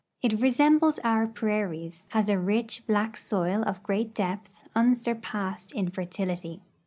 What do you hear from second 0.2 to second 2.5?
It resembles our ])rairies; has a